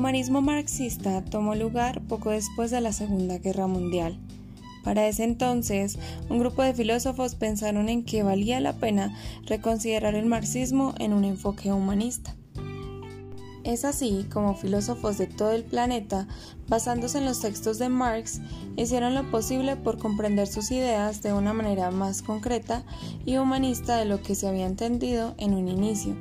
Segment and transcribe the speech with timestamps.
[0.00, 4.18] humanismo marxista tomó lugar poco después de la Segunda Guerra Mundial.
[4.82, 5.98] Para ese entonces,
[6.30, 11.24] un grupo de filósofos pensaron en que valía la pena reconsiderar el marxismo en un
[11.24, 12.34] enfoque humanista.
[13.62, 16.26] Es así como filósofos de todo el planeta,
[16.66, 18.40] basándose en los textos de Marx,
[18.78, 22.84] hicieron lo posible por comprender sus ideas de una manera más concreta
[23.26, 26.16] y humanista de lo que se había entendido en un inicio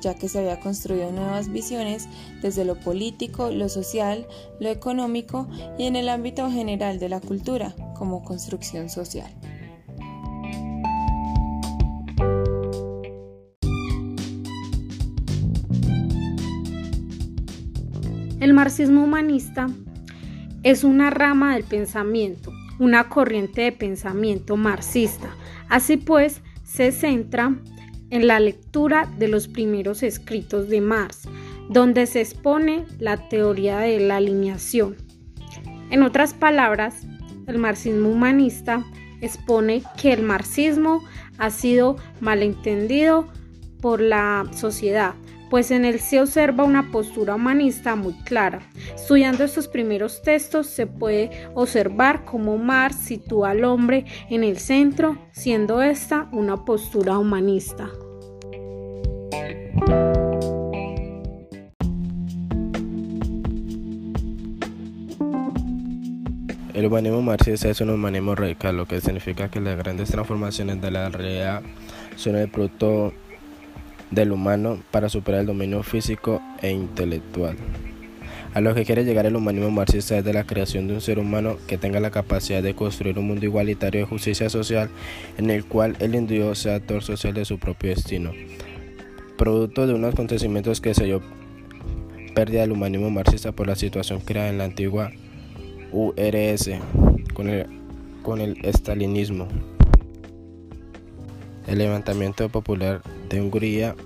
[0.00, 2.08] ya que se había construido nuevas visiones
[2.42, 4.26] desde lo político, lo social,
[4.58, 9.30] lo económico y en el ámbito general de la cultura como construcción social.
[18.40, 19.66] El marxismo humanista
[20.62, 25.28] es una rama del pensamiento, una corriente de pensamiento marxista.
[25.68, 27.54] Así pues, se centra
[28.10, 31.28] en la lectura de los primeros escritos de Marx,
[31.68, 34.96] donde se expone la teoría de la alineación.
[35.90, 37.06] En otras palabras,
[37.46, 38.84] el marxismo humanista
[39.20, 41.02] expone que el marxismo
[41.38, 43.28] ha sido malentendido
[43.80, 45.14] por la sociedad,
[45.50, 48.60] pues en él se observa una postura humanista muy clara.
[48.94, 55.18] Estudiando estos primeros textos se puede observar cómo Marx sitúa al hombre en el centro,
[55.32, 57.90] siendo esta una postura humanista.
[66.72, 70.90] El humanismo marxista es un humanismo radical, lo que significa que las grandes transformaciones de
[70.90, 71.62] la realidad
[72.16, 73.12] son el producto
[74.10, 77.56] del humano para superar el dominio físico e intelectual.
[78.52, 81.20] A lo que quiere llegar el humanismo marxista es de la creación de un ser
[81.20, 84.90] humano que tenga la capacidad de construir un mundo igualitario de justicia social
[85.38, 88.32] en el cual el individuo sea actor social de su propio destino.
[89.36, 91.22] Producto de unos acontecimientos que se dio
[92.34, 95.12] pérdida del humanismo marxista por la situación creada en la antigua
[95.92, 96.70] URS
[97.34, 97.66] con el,
[98.22, 99.48] con el estalinismo
[101.66, 103.96] el levantamiento popular de Hungría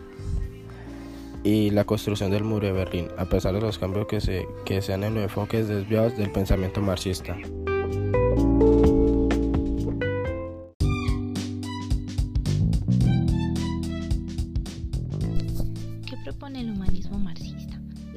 [1.42, 4.80] y la construcción del muro de Berlín, a pesar de los cambios que se, que
[4.80, 7.36] se han en los enfoques desviados del pensamiento marxista.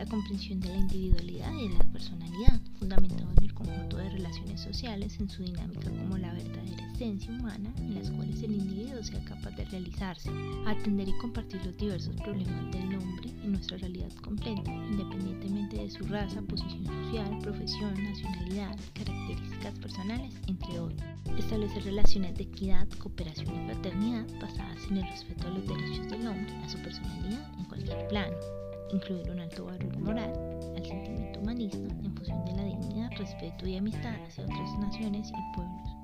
[0.08, 5.20] Comprensión de la individualidad y de la personalidad, fundamentado en el conjunto de relaciones sociales
[5.20, 9.52] en su dinámica como la verdadera esencia humana en las cuales el individuo sea capaz
[9.52, 10.32] de realizarse,
[10.66, 16.04] atender y compartir los diversos problemas del hombre en nuestra realidad completa, independientemente de su
[16.06, 21.04] raza, posición social, profesión, nacionalidad, características personales, entre otros.
[21.38, 26.28] Establecer relaciones de equidad, cooperación y fraternidad basadas en el respeto a los derechos del
[26.28, 28.67] hombre, a su personalidad en cualquier plano.
[28.92, 30.34] Incluir un alto valor moral
[30.76, 35.56] al sentimiento humanista en función de la dignidad, respeto y amistad hacia otras naciones y
[35.56, 35.98] pueblos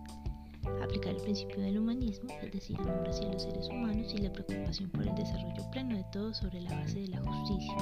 [0.83, 4.89] aplicar el principio del humanismo, es decir, amor hacia los seres humanos y la preocupación
[4.89, 7.75] por el desarrollo pleno de todos sobre la base de la justicia.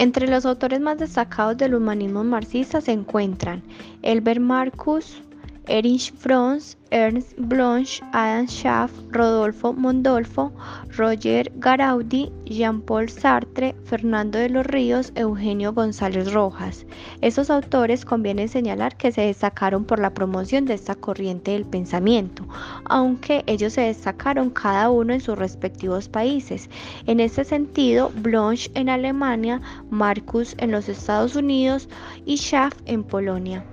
[0.00, 3.62] Entre los autores más destacados del humanismo marxista se encuentran
[4.00, 5.22] Elber Marcus,
[5.70, 10.52] Erich Franz, Ernst Bloch, Adam Schaff, Rodolfo Mondolfo,
[10.96, 16.84] Roger Garaudi, Jean-Paul Sartre, Fernando de los Ríos, Eugenio González Rojas.
[17.20, 22.48] Estos autores conviene señalar que se destacaron por la promoción de esta corriente del pensamiento,
[22.86, 26.68] aunque ellos se destacaron cada uno en sus respectivos países.
[27.06, 31.88] En este sentido, Bloch en Alemania, Marcus en los Estados Unidos
[32.26, 33.64] y Schaff en Polonia.